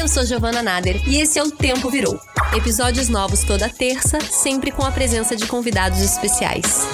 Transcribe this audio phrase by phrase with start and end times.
[0.00, 2.18] Eu sou Giovana Nader e esse é o Tempo Virou.
[2.56, 6.86] Episódios novos toda terça, sempre com a presença de convidados especiais.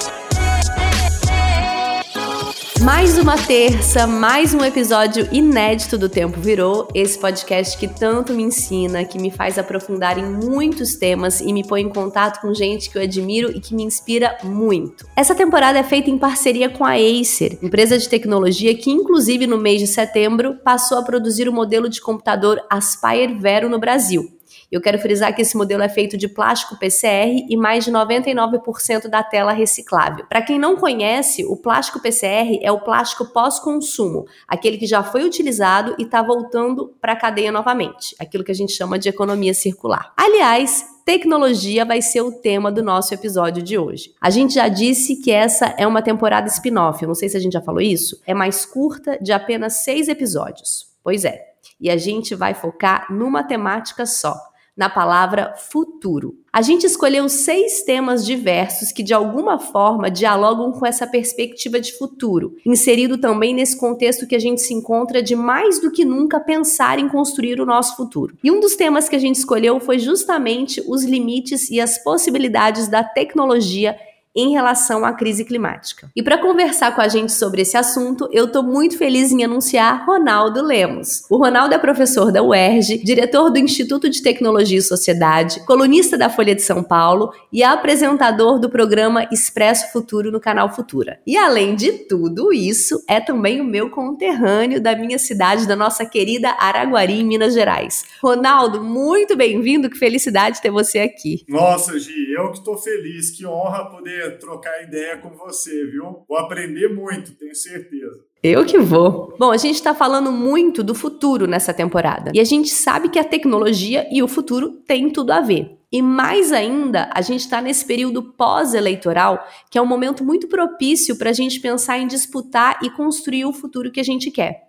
[2.87, 8.45] Mais uma terça, mais um episódio inédito do Tempo Virou, esse podcast que tanto me
[8.45, 12.89] ensina, que me faz aprofundar em muitos temas e me põe em contato com gente
[12.89, 15.05] que eu admiro e que me inspira muito.
[15.17, 19.59] Essa temporada é feita em parceria com a Acer, empresa de tecnologia que, inclusive no
[19.59, 24.36] mês de setembro, passou a produzir o modelo de computador Aspire Vero no Brasil.
[24.71, 29.09] Eu quero frisar que esse modelo é feito de plástico PCR e mais de 99%
[29.09, 30.27] da tela reciclável.
[30.27, 35.25] Para quem não conhece, o plástico PCR é o plástico pós-consumo, aquele que já foi
[35.25, 39.55] utilizado e está voltando para a cadeia novamente, aquilo que a gente chama de economia
[39.55, 40.13] circular.
[40.17, 44.13] Aliás, tecnologia vai ser o tema do nosso episódio de hoje.
[44.21, 47.53] A gente já disse que essa é uma temporada spin-off, não sei se a gente
[47.53, 50.87] já falou isso, é mais curta, de apenas seis episódios.
[51.05, 51.41] Pois é,
[51.81, 54.35] e a gente vai focar numa temática só
[54.77, 56.37] na palavra futuro.
[56.53, 61.97] A gente escolheu seis temas diversos que, de alguma forma, dialogam com essa perspectiva de
[61.97, 66.39] futuro, inserido também nesse contexto que a gente se encontra de mais do que nunca
[66.39, 68.37] pensar em construir o nosso futuro.
[68.45, 72.89] E um dos temas que a gente escolheu foi justamente os limites e as possibilidades
[72.89, 73.97] da tecnologia
[74.37, 76.11] em relação à crise climática.
[76.15, 80.05] E para conversar com a gente sobre esse assunto, eu estou muito feliz em anunciar
[80.07, 81.25] Ronaldo Lemos.
[81.31, 86.29] O Ronaldo é professor da UERJ, diretor do Instituto de Tecnologia e Sociedade, colunista da
[86.29, 91.19] Folha de São Paulo e apresentador do programa Expresso Futuro no canal Futura.
[91.27, 96.05] E além de tudo isso, é também o meu conterrâneo da minha cidade, da nossa
[96.05, 98.05] querida Araguari, em Minas Gerais.
[98.23, 101.45] Ronaldo, muito bem-vindo, que felicidade ter você aqui.
[101.49, 106.25] Nossa, Gi, eu que estou feliz, que honra poder trocar ideia com você, viu?
[106.29, 108.25] Vou aprender muito, tenho certeza.
[108.43, 109.35] Eu que vou.
[109.39, 112.31] Bom, a gente está falando muito do futuro nessa temporada.
[112.35, 115.77] E a gente sabe que a tecnologia e o futuro têm tudo a ver.
[115.91, 121.17] E mais ainda, a gente está nesse período pós-eleitoral, que é um momento muito propício
[121.17, 124.67] para a gente pensar em disputar e construir o futuro que a gente quer.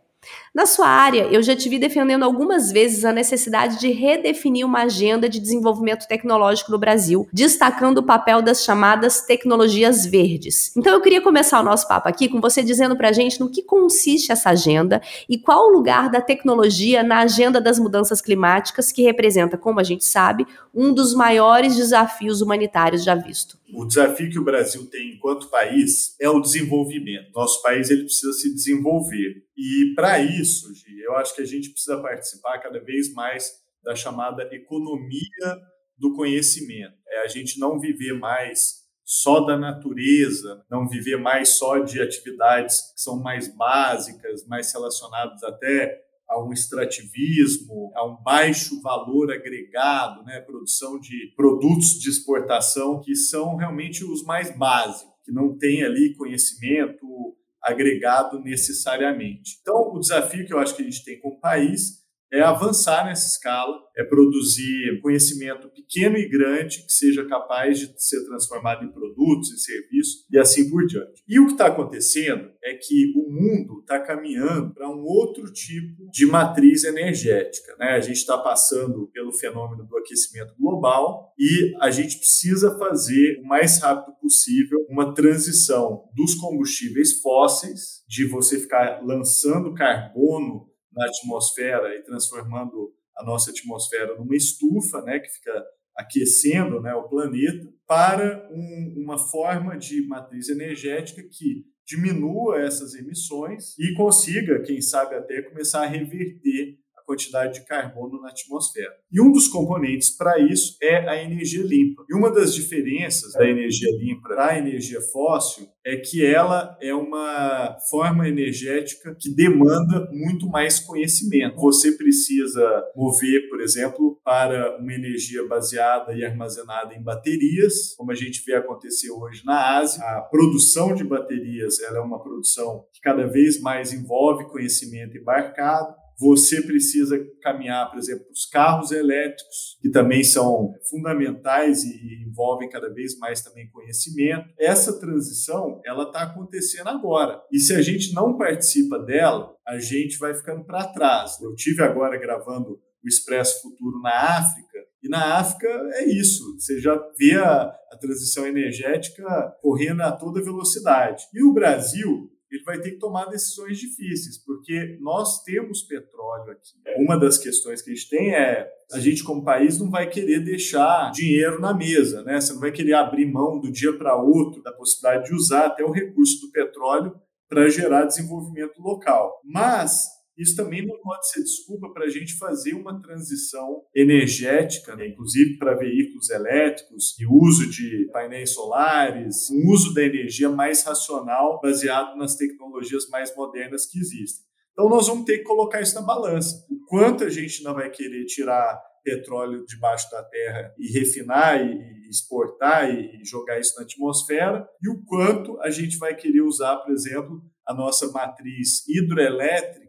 [0.58, 4.86] Na sua área, eu já te vi defendendo algumas vezes a necessidade de redefinir uma
[4.86, 10.76] agenda de desenvolvimento tecnológico no Brasil, destacando o papel das chamadas tecnologias verdes.
[10.76, 13.62] Então eu queria começar o nosso papo aqui com você dizendo pra gente no que
[13.62, 19.04] consiste essa agenda e qual o lugar da tecnologia na agenda das mudanças climáticas, que
[19.04, 23.60] representa, como a gente sabe, um dos maiores desafios humanitários já visto.
[23.74, 27.32] O desafio que o Brasil tem enquanto país é o desenvolvimento.
[27.36, 29.44] Nosso país ele precisa se desenvolver.
[29.58, 33.52] E para isso, Gi, eu acho que a gente precisa participar cada vez mais
[33.84, 35.62] da chamada economia
[35.98, 36.96] do conhecimento.
[37.08, 42.92] É a gente não viver mais só da natureza, não viver mais só de atividades
[42.94, 50.24] que são mais básicas, mais relacionadas até a um extrativismo, a um baixo valor agregado,
[50.24, 55.84] né, produção de produtos de exportação que são realmente os mais básicos, que não tem
[55.84, 59.58] ali conhecimento agregado necessariamente.
[59.62, 63.28] Então, o desafio que eu acho que a gente tem como país é avançar nessa
[63.28, 69.52] escala, é produzir conhecimento pequeno e grande que seja capaz de ser transformado em produtos
[69.52, 71.24] e serviços e assim por diante.
[71.28, 76.10] E o que está acontecendo é que o mundo está caminhando para um outro tipo
[76.12, 77.76] de matriz energética.
[77.80, 77.92] Né?
[77.92, 83.48] A gente está passando pelo fenômeno do aquecimento global e a gente precisa fazer o
[83.48, 90.68] mais rápido possível uma transição dos combustíveis fósseis, de você ficar lançando carbono
[90.98, 95.66] na atmosfera e transformando a nossa atmosfera numa estufa, né, que fica
[95.96, 103.78] aquecendo né, o planeta, para um, uma forma de matriz energética que diminua essas emissões
[103.80, 108.94] e consiga, quem sabe até, começar a reverter quantidade de carbono na atmosfera.
[109.10, 112.04] E um dos componentes para isso é a energia limpa.
[112.10, 116.94] E uma das diferenças da energia limpa para a energia fóssil é que ela é
[116.94, 121.56] uma forma energética que demanda muito mais conhecimento.
[121.56, 128.16] Você precisa mover, por exemplo, para uma energia baseada e armazenada em baterias, como a
[128.16, 130.04] gente vê acontecer hoje na Ásia.
[130.04, 136.62] A produção de baterias é uma produção que cada vez mais envolve conhecimento embarcado você
[136.62, 143.18] precisa caminhar, por exemplo, os carros elétricos, que também são fundamentais e envolvem cada vez
[143.20, 144.48] mais também conhecimento.
[144.60, 147.42] Essa transição, ela está acontecendo agora.
[147.52, 151.40] E se a gente não participa dela, a gente vai ficando para trás.
[151.42, 154.68] Eu tive agora gravando o Expresso Futuro na África,
[155.04, 159.24] e na África é isso, você já vê a, a transição energética
[159.62, 161.24] correndo a toda velocidade.
[161.34, 166.78] E o Brasil, ele vai ter que tomar decisões difíceis, porque nós temos petróleo aqui.
[166.98, 170.40] Uma das questões que a gente tem é a gente como país não vai querer
[170.40, 172.40] deixar dinheiro na mesa, né?
[172.40, 175.84] Você não vai querer abrir mão do dia para outro da possibilidade de usar até
[175.84, 177.14] o recurso do petróleo
[177.50, 179.42] para gerar desenvolvimento local.
[179.44, 185.08] Mas isso também não pode ser desculpa para a gente fazer uma transição energética, né?
[185.08, 191.60] inclusive para veículos elétricos e uso de painéis solares, um uso da energia mais racional,
[191.60, 194.46] baseado nas tecnologias mais modernas que existem.
[194.72, 196.64] Então, nós vamos ter que colocar isso na balança.
[196.70, 202.10] O quanto a gente não vai querer tirar petróleo debaixo da terra e refinar e
[202.10, 206.92] exportar e jogar isso na atmosfera, e o quanto a gente vai querer usar, por
[206.92, 209.87] exemplo, a nossa matriz hidroelétrica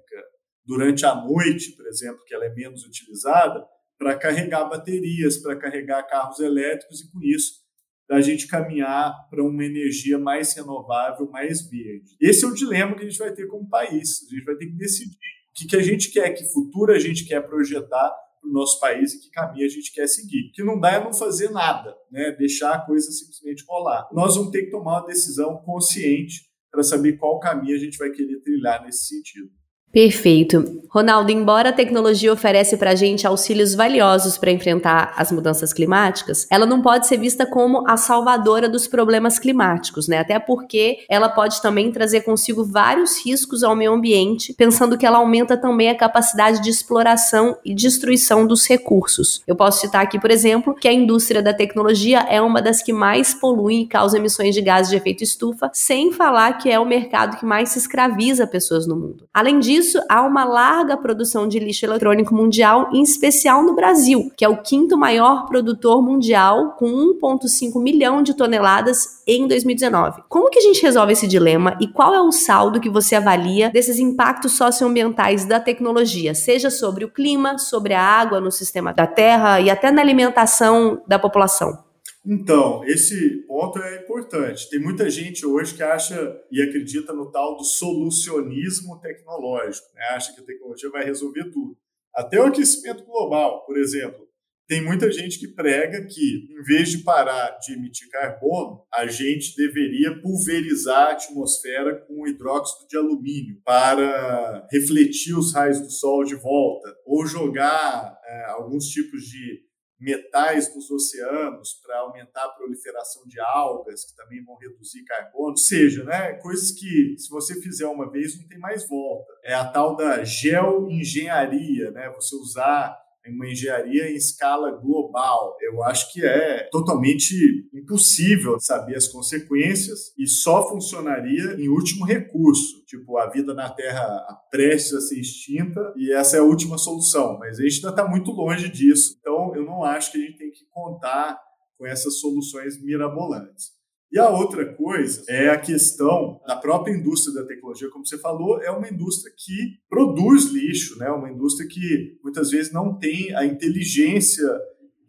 [0.69, 3.65] durante a noite, por exemplo, que ela é menos utilizada,
[3.99, 7.67] para carregar baterias, para carregar carros elétricos e com isso
[8.11, 12.17] a gente caminhar para uma energia mais renovável, mais verde.
[12.19, 14.23] Esse é o dilema que a gente vai ter como país.
[14.27, 15.17] A gente vai ter que decidir
[15.51, 18.09] o que, que a gente quer, que futuro a gente quer projetar
[18.41, 20.49] para o nosso país e que caminho a gente quer seguir.
[20.49, 22.33] O que não dá é não fazer nada, né?
[22.33, 24.09] deixar a coisa simplesmente rolar.
[24.13, 28.11] Nós vamos ter que tomar uma decisão consciente para saber qual caminho a gente vai
[28.11, 29.51] querer trilhar nesse sentido.
[29.93, 30.83] Perfeito.
[30.91, 36.47] Ronaldo, embora a tecnologia oferece para a gente auxílios valiosos para enfrentar as mudanças climáticas,
[36.51, 40.19] ela não pode ser vista como a salvadora dos problemas climáticos, né?
[40.19, 45.19] Até porque ela pode também trazer consigo vários riscos ao meio ambiente, pensando que ela
[45.19, 49.43] aumenta também a capacidade de exploração e destruição dos recursos.
[49.47, 52.93] Eu posso citar aqui, por exemplo, que a indústria da tecnologia é uma das que
[52.93, 56.87] mais polui e causa emissões de gases de efeito estufa, sem falar que é o
[56.87, 59.29] mercado que mais se escraviza pessoas no mundo.
[59.35, 64.45] Além disso, há uma larga produção de lixo eletrônico mundial, em especial no Brasil, que
[64.45, 70.23] é o quinto maior produtor mundial, com 1,5 milhão de toneladas em 2019.
[70.29, 73.71] Como que a gente resolve esse dilema e qual é o saldo que você avalia
[73.71, 79.07] desses impactos socioambientais da tecnologia, seja sobre o clima, sobre a água no sistema da
[79.07, 81.88] Terra e até na alimentação da população?
[82.31, 84.69] Então, esse ponto é importante.
[84.69, 90.03] Tem muita gente hoje que acha e acredita no tal do solucionismo tecnológico, né?
[90.11, 91.75] acha que a tecnologia vai resolver tudo.
[92.15, 94.29] Até o aquecimento global, por exemplo.
[94.67, 99.57] Tem muita gente que prega que, em vez de parar de emitir carbono, a gente
[99.57, 106.35] deveria pulverizar a atmosfera com hidróxido de alumínio para refletir os raios do sol de
[106.35, 109.68] volta, ou jogar é, alguns tipos de
[110.01, 115.57] metais nos oceanos para aumentar a proliferação de algas, que também vão reduzir carbono.
[115.57, 119.33] Seja, né, coisas que, se você fizer uma vez, não tem mais volta.
[119.43, 122.11] É a tal da geoengenharia, né?
[122.11, 122.97] você usar
[123.31, 125.57] uma engenharia em escala global.
[125.61, 127.35] Eu acho que é totalmente
[127.73, 132.85] impossível saber as consequências e só funcionaria em último recurso.
[132.87, 134.05] Tipo, a vida na Terra
[134.51, 137.39] prestes a ser extinta e essa é a última solução.
[137.39, 139.17] Mas a gente ainda está muito longe disso.
[139.21, 141.39] Então, eu não acho que a gente tem que contar
[141.79, 143.78] com essas soluções mirabolantes.
[144.11, 148.63] E a outra coisa é a questão da própria indústria da tecnologia, como você falou,
[148.63, 151.11] é uma indústria que produz lixo, né?
[151.11, 154.49] uma indústria que muitas vezes não tem a inteligência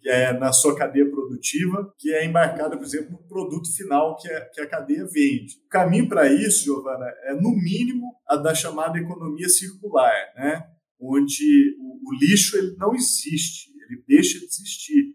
[0.06, 4.42] é, na sua cadeia produtiva, que é embarcada, por exemplo, no produto final que a,
[4.50, 5.56] que a cadeia vende.
[5.66, 10.62] O caminho para isso, Giovana, é no mínimo a da chamada economia circular, né?
[11.00, 15.09] onde o, o lixo ele não existe, ele deixa de existir.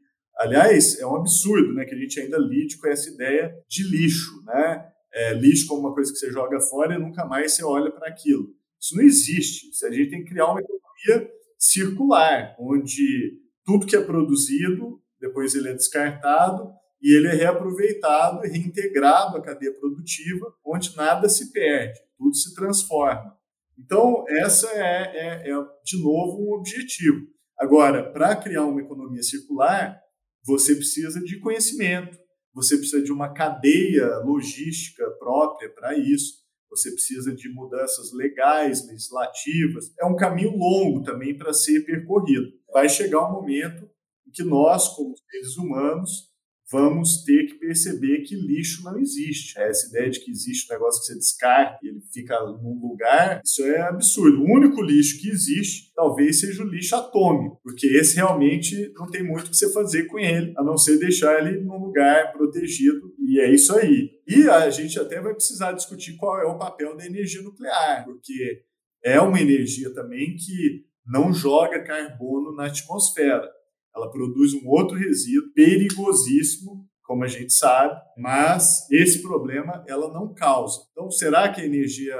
[0.45, 4.43] Aliás, é um absurdo né, que a gente ainda lide com essa ideia de lixo.
[4.45, 4.87] Né?
[5.13, 8.09] É, lixo como uma coisa que você joga fora e nunca mais você olha para
[8.09, 8.49] aquilo.
[8.79, 9.71] Isso não existe.
[9.87, 15.71] A gente tem que criar uma economia circular, onde tudo que é produzido, depois ele
[15.71, 16.71] é descartado
[17.01, 22.55] e ele é reaproveitado e reintegrado à cadeia produtiva, onde nada se perde, tudo se
[22.55, 23.35] transforma.
[23.79, 27.27] Então, essa é, é, é de novo, um objetivo.
[27.59, 30.04] Agora, para criar uma economia circular,
[30.45, 32.19] você precisa de conhecimento,
[32.53, 39.93] você precisa de uma cadeia logística própria para isso, você precisa de mudanças legais, legislativas.
[39.99, 42.53] É um caminho longo também para ser percorrido.
[42.73, 43.89] Vai chegar um momento
[44.27, 46.34] em que nós, como seres humanos,
[46.75, 49.57] vamos ter que perceber que lixo não existe.
[49.57, 53.41] Essa ideia de que existe um negócio que você descarta e ele fica num lugar,
[53.45, 54.43] isso é absurdo.
[54.43, 59.23] O único lixo que existe talvez seja o lixo atômico, porque esse realmente não tem
[59.23, 63.15] muito o que você fazer com ele, a não ser deixar ele num lugar protegido.
[63.21, 64.11] E é isso aí.
[64.27, 68.65] E a gente até vai precisar discutir qual é o papel da energia nuclear, porque
[69.05, 73.49] é uma energia também que não joga carbono na atmosfera
[73.95, 80.35] ela produz um outro resíduo perigosíssimo como a gente sabe, mas esse problema ela não
[80.35, 80.81] causa.
[80.91, 82.17] Então, será que a energia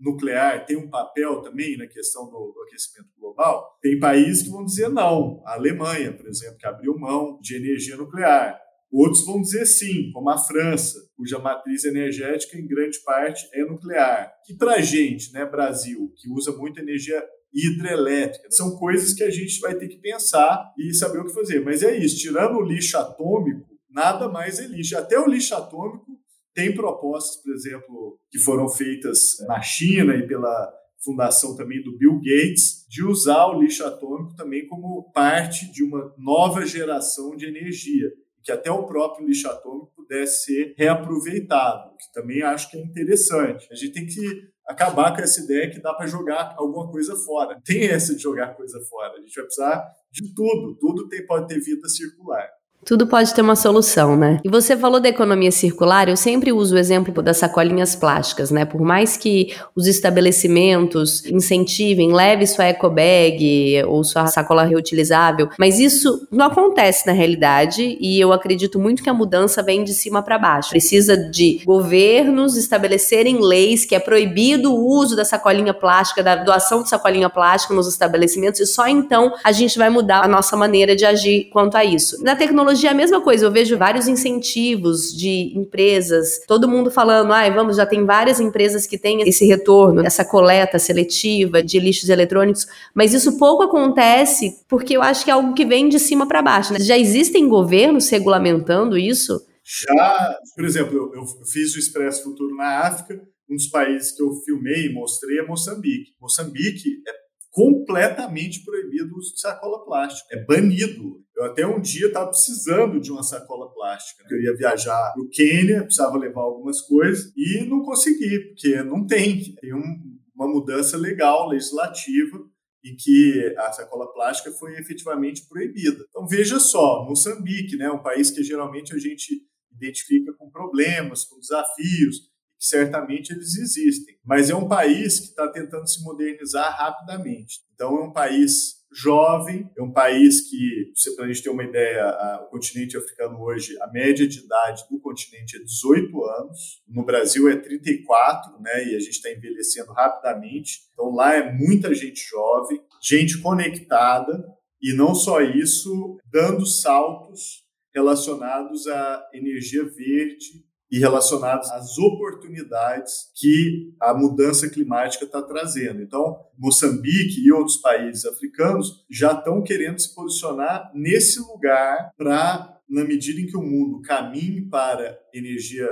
[0.00, 3.78] nuclear tem um papel também na questão do, do, aquecimento global?
[3.82, 5.42] Tem países que vão dizer não.
[5.44, 8.58] A Alemanha, por exemplo, que abriu mão de energia nuclear.
[8.90, 14.32] Outros vão dizer sim, como a França, cuja matriz energética em grande parte é nuclear.
[14.48, 17.22] E para a gente, né, Brasil, que usa muita energia
[17.54, 21.60] hidrelétrica, são coisas que a gente vai ter que pensar e saber o que fazer.
[21.60, 24.98] Mas é isso, tirando o lixo atômico, nada mais é lixo.
[24.98, 26.18] Até o lixo atômico
[26.52, 30.72] tem propostas, por exemplo, que foram feitas na China e pela
[31.04, 36.12] fundação também do Bill Gates, de usar o lixo atômico também como parte de uma
[36.16, 38.08] nova geração de energia
[38.44, 43.66] que até o próprio lixo atômico pudesse ser reaproveitado, que também acho que é interessante.
[43.72, 47.58] A gente tem que acabar com essa ideia que dá para jogar alguma coisa fora.
[47.64, 49.14] Tem essa de jogar coisa fora.
[49.14, 50.76] A gente vai precisar de tudo.
[50.78, 52.48] Tudo tem, pode ter vida circular.
[52.84, 54.40] Tudo pode ter uma solução, né?
[54.44, 58.64] E você falou da economia circular, eu sempre uso o exemplo das sacolinhas plásticas, né?
[58.64, 65.78] Por mais que os estabelecimentos incentivem, leve sua eco bag ou sua sacola reutilizável, mas
[65.78, 70.22] isso não acontece na realidade e eu acredito muito que a mudança vem de cima
[70.22, 70.70] para baixo.
[70.70, 76.82] Precisa de governos estabelecerem leis que é proibido o uso da sacolinha plástica, da doação
[76.82, 80.94] de sacolinha plástica nos estabelecimentos e só então a gente vai mudar a nossa maneira
[80.94, 82.22] de agir quanto a isso.
[82.22, 83.46] Na tecnologia tecnologia é a mesma coisa.
[83.46, 88.40] Eu vejo vários incentivos de empresas, todo mundo falando, ai, ah, vamos, já tem várias
[88.40, 94.64] empresas que têm esse retorno, essa coleta seletiva de lixos eletrônicos, mas isso pouco acontece
[94.68, 96.72] porque eu acho que é algo que vem de cima para baixo.
[96.72, 96.80] Né?
[96.80, 99.40] Já existem governos regulamentando isso?
[99.64, 103.14] Já, por exemplo, eu, eu fiz o Expresso Futuro na África,
[103.48, 106.12] um dos países que eu filmei e mostrei é Moçambique.
[106.20, 107.12] Moçambique é
[107.50, 110.26] completamente proibido o uso de sacola plástica.
[110.32, 111.23] É banido.
[111.36, 114.24] Eu até um dia estava precisando de uma sacola plástica.
[114.30, 119.04] Eu ia viajar para o Quênia, precisava levar algumas coisas e não consegui, porque não
[119.04, 119.54] tem.
[119.56, 122.38] Tem um, uma mudança legal, legislativa,
[122.84, 126.04] em que a sacola plástica foi efetivamente proibida.
[126.08, 131.40] Então veja só, Moçambique, né, um país que geralmente a gente identifica com problemas, com
[131.40, 132.18] desafios,
[132.58, 137.60] que certamente eles existem, mas é um país que está tentando se modernizar rapidamente.
[137.74, 142.04] Então, é um país jovem, é um país que, para a gente ter uma ideia,
[142.04, 147.04] a, o continente africano hoje, a média de idade do continente é 18 anos, no
[147.04, 150.82] Brasil é 34, né, e a gente está envelhecendo rapidamente.
[150.92, 154.44] Então, lá é muita gente jovem, gente conectada,
[154.80, 163.92] e não só isso, dando saltos relacionados à energia verde e relacionados às oportunidades que
[164.00, 166.02] a mudança climática está trazendo.
[166.02, 173.04] Então, Moçambique e outros países africanos já estão querendo se posicionar nesse lugar para, na
[173.04, 175.88] medida em que o mundo caminhe para energia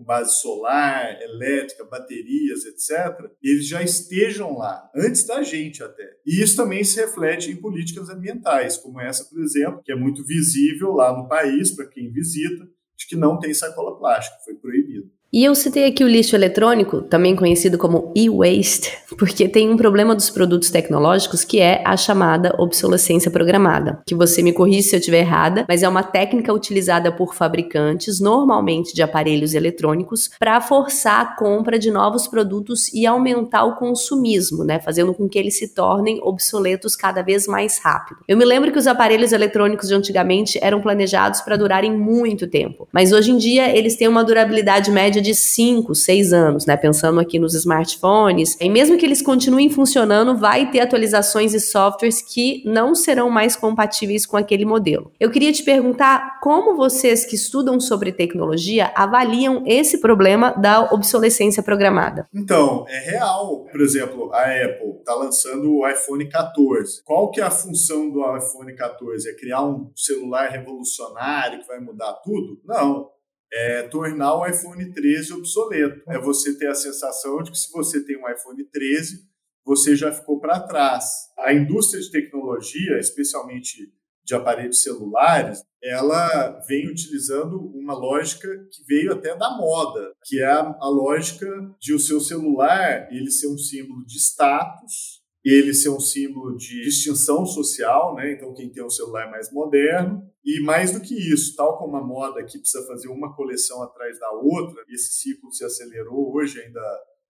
[0.00, 6.16] com base solar, elétrica, baterias, etc., eles já estejam lá, antes da gente até.
[6.26, 10.24] E isso também se reflete em políticas ambientais, como essa, por exemplo, que é muito
[10.24, 12.66] visível lá no país para quem visita,
[13.00, 15.10] de que não tem sacola plástica, foi proibido.
[15.32, 20.12] E eu citei aqui o lixo eletrônico, também conhecido como e-waste, porque tem um problema
[20.12, 24.02] dos produtos tecnológicos que é a chamada obsolescência programada.
[24.04, 28.18] Que você me corrija se eu estiver errada, mas é uma técnica utilizada por fabricantes,
[28.18, 34.64] normalmente de aparelhos eletrônicos, para forçar a compra de novos produtos e aumentar o consumismo,
[34.64, 38.18] né, fazendo com que eles se tornem obsoletos cada vez mais rápido.
[38.26, 42.88] Eu me lembro que os aparelhos eletrônicos de antigamente eram planejados para durarem muito tempo,
[42.92, 46.76] mas hoje em dia eles têm uma durabilidade média média de 5, 6 anos, né?
[46.76, 48.56] Pensando aqui nos smartphones.
[48.58, 53.54] E mesmo que eles continuem funcionando, vai ter atualizações e softwares que não serão mais
[53.54, 55.12] compatíveis com aquele modelo.
[55.20, 61.62] Eu queria te perguntar como vocês que estudam sobre tecnologia avaliam esse problema da obsolescência
[61.62, 62.26] programada.
[62.34, 63.66] Então, é real.
[63.70, 67.02] Por exemplo, a Apple está lançando o iPhone 14.
[67.04, 69.28] Qual que é a função do iPhone 14?
[69.28, 72.60] É criar um celular revolucionário que vai mudar tudo?
[72.64, 73.10] Não
[73.52, 76.02] é tornar o iPhone 13 obsoleto.
[76.08, 79.28] É você ter a sensação de que se você tem um iPhone 13,
[79.64, 81.04] você já ficou para trás.
[81.38, 83.92] A indústria de tecnologia, especialmente
[84.24, 90.46] de aparelhos celulares, ela vem utilizando uma lógica que veio até da moda, que é
[90.46, 91.48] a, lógica
[91.80, 96.82] de o seu celular ele ser um símbolo de status ele ser um símbolo de
[96.84, 98.32] distinção social, né?
[98.32, 100.22] Então, quem tem um celular mais moderno.
[100.44, 104.18] E mais do que isso, tal como a moda que precisa fazer uma coleção atrás
[104.18, 106.80] da outra, e esse ciclo se acelerou hoje ainda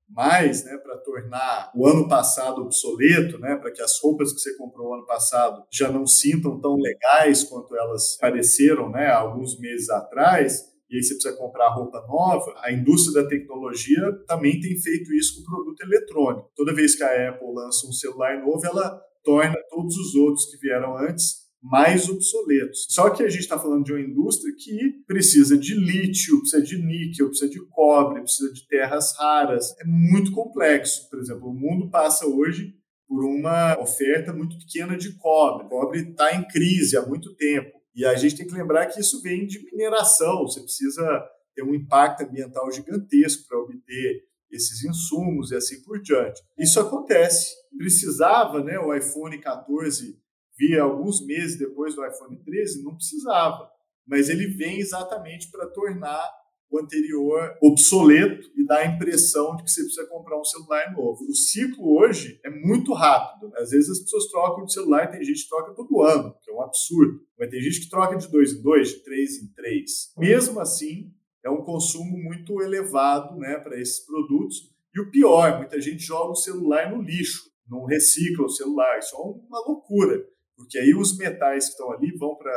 [0.09, 4.57] mais, né, para tornar o ano passado obsoleto, né, para que as roupas que você
[4.57, 10.70] comprou ano passado já não sintam tão legais quanto elas pareceram, né, alguns meses atrás,
[10.91, 15.37] e aí você precisa comprar roupa nova, a indústria da tecnologia também tem feito isso
[15.37, 16.51] com produto eletrônico.
[16.57, 20.59] Toda vez que a Apple lança um celular novo, ela torna todos os outros que
[20.59, 22.87] vieram antes mais obsoletos.
[22.89, 26.79] Só que a gente está falando de uma indústria que precisa de lítio, precisa de
[26.79, 29.75] níquel, precisa de cobre, precisa de terras raras.
[29.79, 31.09] É muito complexo.
[31.11, 32.75] Por exemplo, o mundo passa hoje
[33.07, 35.67] por uma oferta muito pequena de cobre.
[35.67, 37.80] O cobre está em crise há muito tempo.
[38.01, 40.41] E a gente tem que lembrar que isso vem de mineração.
[40.45, 41.23] Você precisa
[41.55, 46.43] ter um impacto ambiental gigantesco para obter esses insumos e assim por diante.
[46.59, 47.55] Isso acontece.
[47.77, 50.19] Precisava, né, o iPhone 14
[50.59, 53.71] via alguns meses depois do iPhone 13, não precisava.
[54.07, 56.27] Mas ele vem exatamente para tornar
[56.71, 61.25] o anterior obsoleto e dar a impressão de que você precisa comprar um celular novo.
[61.29, 63.53] O ciclo hoje é muito rápido.
[63.57, 66.55] Às vezes as pessoas trocam de celular, tem gente que troca todo ano, que é
[66.55, 67.21] um absurdo.
[67.39, 70.13] Mas tem gente que troca de dois em dois, de três em três.
[70.17, 71.13] Mesmo assim,
[71.45, 74.71] é um consumo muito elevado né, para esses produtos.
[74.95, 78.99] E o pior, muita gente joga o celular no lixo, não recicla o celular.
[78.99, 80.25] Isso é uma loucura
[80.61, 82.53] porque aí os metais que estão ali vão para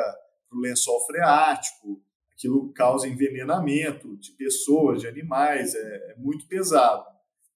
[0.52, 2.02] o lençol freático,
[2.44, 7.04] aquilo causa envenenamento de pessoas, de animais, é, é muito pesado.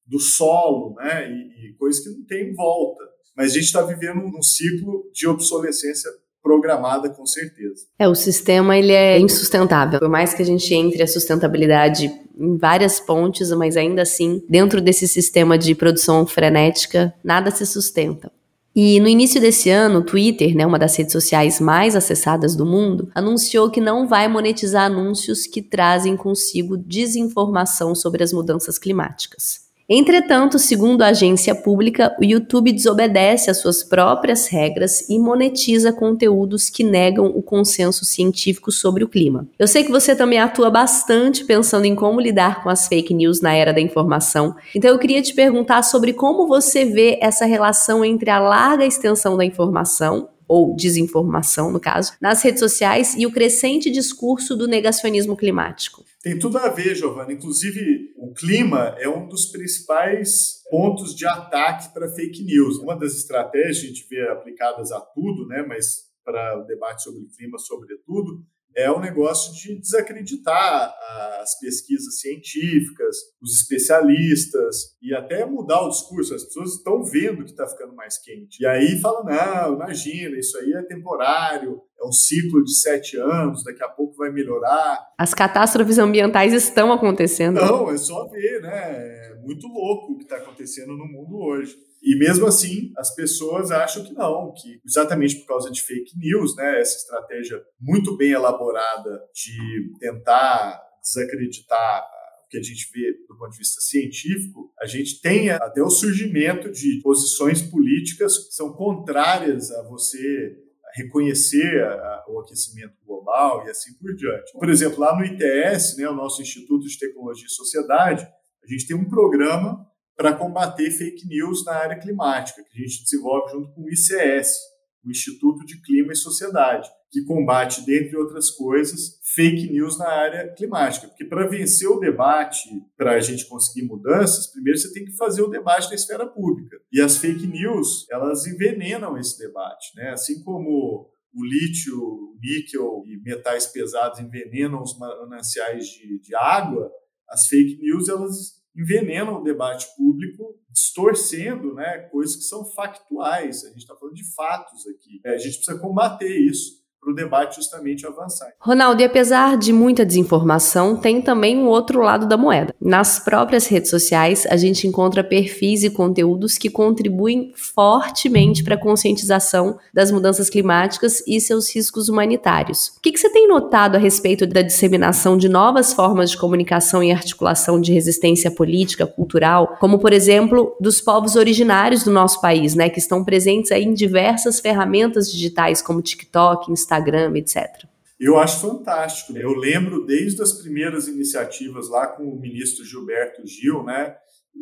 [0.06, 3.04] Do solo, né, e, e coisas que não tem volta.
[3.36, 6.10] Mas a gente está vivendo num ciclo de obsolescência
[6.42, 7.86] programada com certeza.
[8.00, 10.00] É, o sistema ele é insustentável.
[10.00, 14.80] Por mais que a gente entre a sustentabilidade em várias pontes, mas ainda assim, dentro
[14.80, 18.32] desse sistema de produção frenética, nada se sustenta.
[18.80, 22.64] E no início desse ano, o Twitter, né, uma das redes sociais mais acessadas do
[22.64, 29.67] mundo, anunciou que não vai monetizar anúncios que trazem consigo desinformação sobre as mudanças climáticas.
[29.90, 36.70] Entretanto, segundo a agência pública, o YouTube desobedece às suas próprias regras e monetiza conteúdos
[36.70, 39.48] que negam o consenso científico sobre o clima.
[39.58, 43.40] Eu sei que você também atua bastante pensando em como lidar com as fake news
[43.40, 48.04] na era da informação, então eu queria te perguntar sobre como você vê essa relação
[48.04, 53.32] entre a larga extensão da informação ou desinformação, no caso, nas redes sociais e o
[53.32, 56.06] crescente discurso do negacionismo climático.
[56.22, 57.32] Tem tudo a ver, Giovana.
[57.32, 62.78] Inclusive, o clima é um dos principais pontos de ataque para fake news.
[62.78, 67.26] Uma das estratégias a gente vê aplicadas a tudo, né, mas para o debate sobre
[67.38, 68.44] clima, sobretudo,
[68.76, 70.94] é o negócio de desacreditar
[71.42, 76.36] as pesquisas científicas, os especialistas e até mudar o discurso.
[76.36, 78.62] As pessoas estão vendo que está ficando mais quente.
[78.62, 83.64] E aí falam: não, imagina, isso aí é temporário, é um ciclo de sete anos,
[83.64, 85.08] daqui a pouco vai melhorar.
[85.18, 87.56] As catástrofes ambientais estão acontecendo.
[87.56, 89.32] Não, é só ver, né?
[89.32, 91.76] É muito louco o que está acontecendo no mundo hoje.
[92.02, 96.56] E mesmo assim, as pessoas acham que não, que exatamente por causa de fake news,
[96.56, 102.06] né, essa estratégia muito bem elaborada de tentar desacreditar
[102.46, 105.90] o que a gente vê do ponto de vista científico, a gente tem até o
[105.90, 110.56] surgimento de posições políticas que são contrárias a você
[110.96, 111.84] reconhecer
[112.28, 114.54] o aquecimento global e assim por diante.
[114.54, 118.24] Por exemplo, lá no ITS, né, o nosso Instituto de Tecnologia e Sociedade,
[118.64, 119.86] a gente tem um programa
[120.18, 124.58] para combater fake news na área climática, que a gente desenvolve junto com o ICS,
[125.06, 130.54] o Instituto de Clima e Sociedade, que combate, dentre outras coisas, fake news na área
[130.54, 131.08] climática.
[131.08, 135.44] Porque para vencer o debate, para a gente conseguir mudanças, primeiro você tem que fazer
[135.44, 136.78] o debate na esfera pública.
[136.92, 139.96] E as fake news, elas envenenam esse debate.
[139.96, 140.10] Né?
[140.10, 146.92] Assim como o lítio, o níquel e metais pesados envenenam os mananciais de, de água,
[147.30, 153.66] as fake news, elas envenenam o debate público, distorcendo né, coisas que são factuais.
[153.66, 155.20] A gente está falando de fatos aqui.
[155.26, 158.52] É, a gente precisa combater isso para o debate justamente avançar.
[158.60, 162.76] Ronaldo, e apesar de muita desinformação, tem também um outro lado da moeda.
[162.82, 168.80] Nas próprias redes sociais, a gente encontra perfis e conteúdos que contribuem fortemente para a
[168.80, 172.88] conscientização das mudanças climáticas e seus riscos humanitários.
[172.98, 177.02] O que, que você tem notado a respeito da disseminação de novas formas de comunicação
[177.02, 182.76] e articulação de resistência política, cultural, como, por exemplo, dos povos originários do nosso país,
[182.76, 187.86] né, que estão presentes aí em diversas ferramentas digitais como TikTok, Instagram, Instagram, etc.
[188.20, 189.38] Eu acho fantástico.
[189.38, 194.16] Eu lembro desde as primeiras iniciativas lá com o ministro Gilberto Gil, né,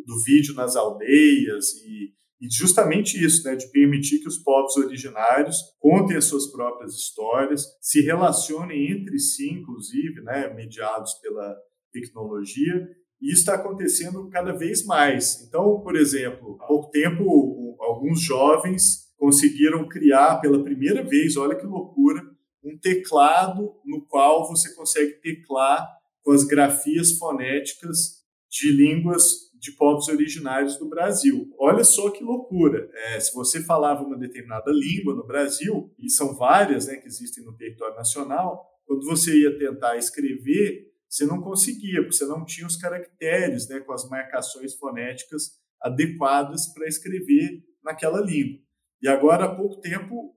[0.06, 5.56] do vídeo nas aldeias e, e justamente isso, né, de permitir que os povos originários
[5.78, 11.56] contem as suas próprias histórias, se relacionem entre si, inclusive, né, mediados pela
[11.90, 12.86] tecnologia
[13.22, 15.42] E isso está acontecendo cada vez mais.
[15.48, 21.66] Então, por exemplo, há pouco tempo, alguns jovens conseguiram criar pela primeira vez, olha que
[21.66, 22.22] loucura,
[22.62, 25.86] um teclado no qual você consegue teclar
[26.22, 31.48] com as grafias fonéticas de línguas de povos originários do Brasil.
[31.58, 32.88] Olha só que loucura.
[32.92, 37.44] É, se você falava uma determinada língua no Brasil, e são várias né, que existem
[37.44, 42.66] no território nacional, quando você ia tentar escrever, você não conseguia, porque você não tinha
[42.66, 48.65] os caracteres né, com as marcações fonéticas adequadas para escrever naquela língua.
[49.02, 50.34] E agora, há pouco tempo,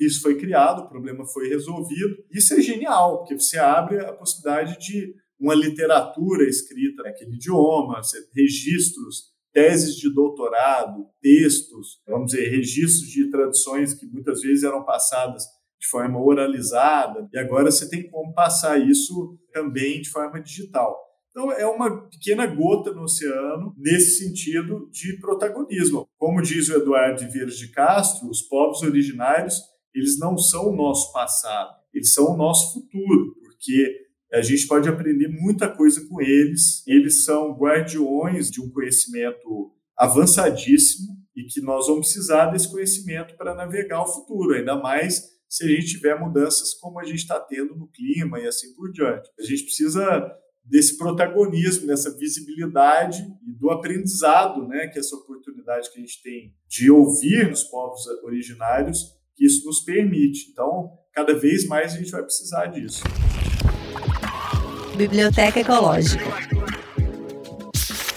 [0.00, 2.16] isso foi criado, o problema foi resolvido.
[2.30, 8.00] Isso é genial, porque você abre a possibilidade de uma literatura escrita naquele idioma,
[8.34, 15.44] registros, teses de doutorado, textos, vamos dizer, registros de tradições que muitas vezes eram passadas
[15.78, 21.05] de forma oralizada, e agora você tem como passar isso também de forma digital.
[21.36, 26.08] Então, é uma pequena gota no oceano nesse sentido de protagonismo.
[26.16, 29.60] Como diz o Eduardo Vieira de Castro, os povos originários,
[29.94, 34.88] eles não são o nosso passado, eles são o nosso futuro, porque a gente pode
[34.88, 36.82] aprender muita coisa com eles.
[36.86, 43.54] Eles são guardiões de um conhecimento avançadíssimo e que nós vamos precisar desse conhecimento para
[43.54, 47.76] navegar o futuro, ainda mais se a gente tiver mudanças como a gente está tendo
[47.76, 49.28] no clima e assim por diante.
[49.38, 50.34] A gente precisa
[50.68, 56.54] desse protagonismo, dessa visibilidade e do aprendizado, né, que essa oportunidade que a gente tem
[56.68, 60.50] de ouvir nos povos originários, que isso nos permite.
[60.50, 63.04] Então, cada vez mais a gente vai precisar disso.
[64.96, 66.24] Biblioteca Ecológica.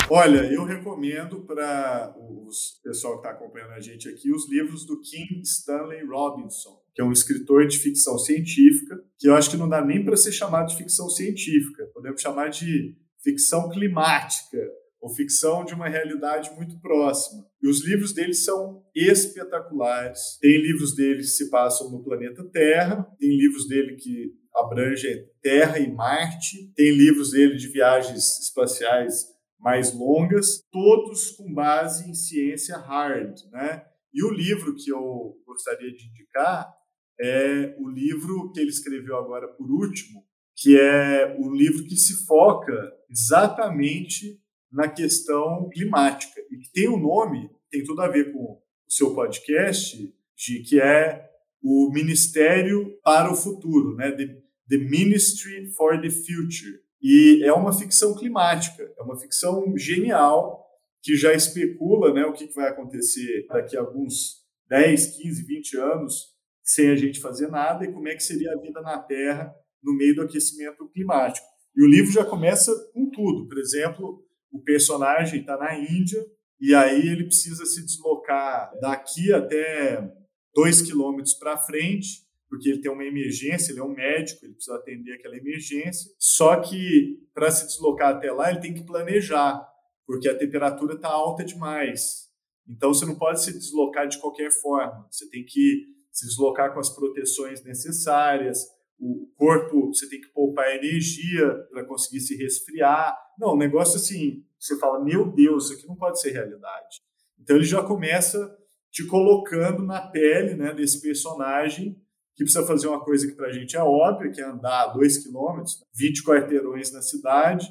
[0.10, 2.50] Olha, eu recomendo para o
[2.84, 7.06] pessoal que está acompanhando a gente aqui os livros do Kim Stanley Robinson, que é
[7.06, 10.70] um escritor de ficção científica, que eu acho que não dá nem para ser chamado
[10.70, 14.58] de ficção científica, podemos chamar de ficção climática
[15.02, 17.46] ou ficção de uma realidade muito próxima.
[17.62, 20.38] E os livros dele são espetaculares.
[20.42, 25.08] Tem livros dele que se passam no planeta Terra, tem livros dele que abrange
[25.42, 26.72] Terra e Marte.
[26.76, 29.26] Tem livros dele de viagens espaciais
[29.58, 33.84] mais longas, todos com base em ciência hard, né?
[34.14, 36.74] E o livro que eu gostaria de indicar
[37.20, 40.24] é o livro que ele escreveu agora por último,
[40.56, 44.40] que é o livro que se foca exatamente
[44.72, 49.14] na questão climática e que tem um nome, tem tudo a ver com o seu
[49.14, 51.30] podcast, de que é
[51.62, 54.12] o Ministério para o Futuro, né?
[54.12, 56.80] The Ministry for the Future.
[57.02, 60.66] E é uma ficção climática, é uma ficção genial
[61.02, 66.39] que já especula né, o que vai acontecer daqui a alguns 10, 15, 20 anos
[66.70, 69.96] sem a gente fazer nada e como é que seria a vida na Terra no
[69.96, 71.46] meio do aquecimento climático.
[71.76, 73.48] E o livro já começa com tudo.
[73.48, 76.24] Por exemplo, o personagem está na Índia
[76.60, 80.14] e aí ele precisa se deslocar daqui até
[80.54, 84.76] dois quilômetros para frente porque ele tem uma emergência, ele é um médico, ele precisa
[84.76, 86.12] atender aquela emergência.
[86.18, 89.64] Só que para se deslocar até lá, ele tem que planejar,
[90.06, 92.28] porque a temperatura está alta demais.
[92.68, 95.08] Então você não pode se deslocar de qualquer forma.
[95.12, 98.66] Você tem que se deslocar com as proteções necessárias.
[99.00, 103.18] O corpo, você tem que poupar energia para conseguir se resfriar.
[103.38, 107.02] Não, o negócio assim, você fala, meu Deus, isso aqui não pode ser realidade.
[107.40, 108.58] Então ele já começa
[108.92, 111.96] te colocando na pele né, desse personagem
[112.36, 115.18] que precisa fazer uma coisa que para a gente é óbvia, que é andar dois
[115.18, 117.68] quilômetros, 20 quarteirões na cidade,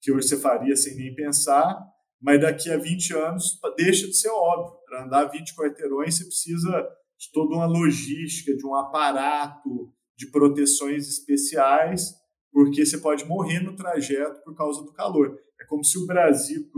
[0.00, 1.78] que hoje você faria sem nem pensar,
[2.20, 4.78] mas daqui a 20 anos deixa de ser óbvio.
[4.86, 11.08] Para andar 20 quarteirões, você precisa de toda uma logística, de um aparato, de proteções
[11.08, 12.14] especiais,
[12.52, 15.38] porque você pode morrer no trajeto por causa do calor.
[15.60, 16.68] É como se o Brasil,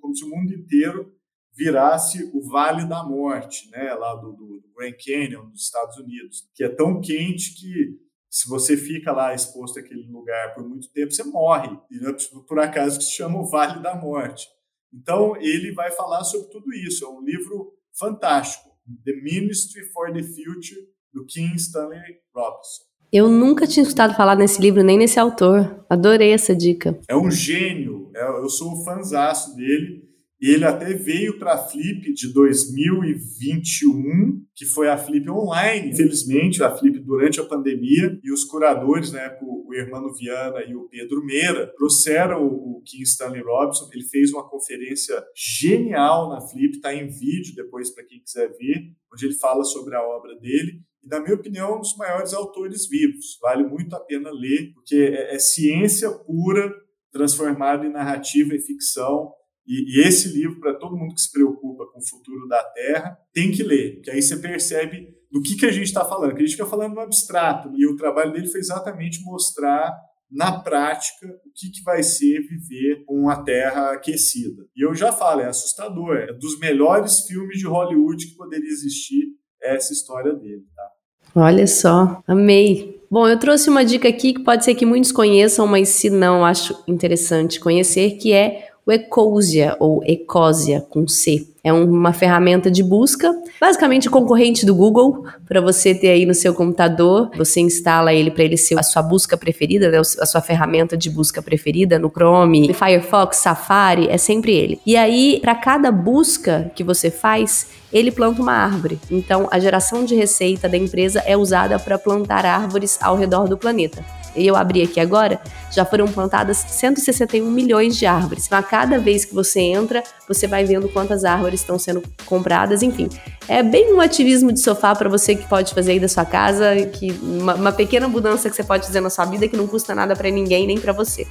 [0.00, 1.12] como se o mundo inteiro
[1.56, 6.64] virasse o Vale da Morte, né, lá do, do, Grand Canyon, dos Estados Unidos, que
[6.64, 7.96] é tão quente que
[8.28, 11.78] se você fica lá exposto àquele lugar por muito tempo, você morre.
[11.88, 12.12] E é
[12.48, 14.48] por acaso que se chama o Vale da Morte.
[14.92, 17.04] Então, ele vai falar sobre tudo isso.
[17.04, 18.73] É um livro fantástico.
[19.04, 20.80] The Ministry for the Future,
[21.12, 22.00] do Kim Stanley
[22.34, 22.84] Robinson.
[23.12, 25.86] Eu nunca tinha escutado falar nesse livro, nem nesse autor.
[25.88, 26.98] Adorei essa dica.
[27.08, 28.10] É um gênio.
[28.14, 30.03] É, eu sou um fanzaço dele.
[30.46, 36.76] Ele até veio para a Flip de 2021, que foi a Flip online, infelizmente, a
[36.76, 41.72] Flip durante a pandemia, e os curadores, né, o Hermano Viana e o Pedro Meira,
[41.74, 43.88] trouxeram o Kim Stanley Robinson.
[43.90, 48.92] Ele fez uma conferência genial na Flip, está em vídeo depois para quem quiser ver,
[49.10, 50.82] onde ele fala sobre a obra dele.
[51.02, 53.38] E, na minha opinião, é um dos maiores autores vivos.
[53.40, 56.70] Vale muito a pena ler, porque é, é ciência pura
[57.10, 59.32] transformado em narrativa e ficção.
[59.66, 63.18] E, e esse livro, para todo mundo que se preocupa com o futuro da Terra,
[63.32, 66.42] tem que ler, que aí você percebe do que, que a gente está falando, que
[66.42, 69.92] a gente fica falando no abstrato, e o trabalho dele foi exatamente mostrar
[70.30, 74.64] na prática o que, que vai ser viver com a Terra aquecida.
[74.76, 79.28] E eu já falo, é assustador, é dos melhores filmes de Hollywood que poderia existir
[79.62, 80.90] essa história dele, tá?
[81.36, 83.00] Olha só, amei.
[83.10, 86.44] Bom, eu trouxe uma dica aqui que pode ser que muitos conheçam, mas se não,
[86.44, 91.53] acho interessante conhecer, que é o Ecosia ou Ecosia com C.
[91.64, 96.52] É uma ferramenta de busca, basicamente concorrente do Google, para você ter aí no seu
[96.52, 97.30] computador.
[97.38, 99.98] Você instala ele para ele ser a sua busca preferida, né?
[99.98, 104.78] a sua ferramenta de busca preferida no Chrome, Firefox, Safari, é sempre ele.
[104.84, 109.00] E aí, para cada busca que você faz, ele planta uma árvore.
[109.10, 113.56] Então, a geração de receita da empresa é usada para plantar árvores ao redor do
[113.56, 114.04] planeta
[114.36, 118.46] e eu abri aqui agora, já foram plantadas 161 milhões de árvores.
[118.46, 122.82] Então, a cada vez que você entra, você vai vendo quantas árvores estão sendo compradas,
[122.82, 123.08] enfim.
[123.48, 126.74] É bem um ativismo de sofá para você que pode fazer aí da sua casa,
[126.92, 129.94] que uma, uma pequena mudança que você pode fazer na sua vida que não custa
[129.94, 131.26] nada para ninguém, nem para você.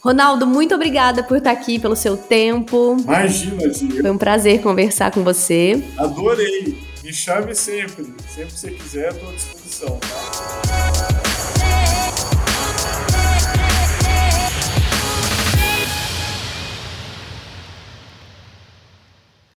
[0.00, 2.96] Ronaldo, muito obrigada por estar aqui, pelo seu tempo.
[3.00, 4.00] Imagina, Tia.
[4.00, 5.82] Foi um prazer conversar com você.
[5.96, 6.78] Adorei.
[7.02, 8.04] Me chame sempre.
[8.28, 9.98] Sempre que você quiser, estou à disposição.
[9.98, 10.77] Tá?